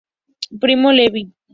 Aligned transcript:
Primo 0.61 0.89
Levi. 0.97 1.23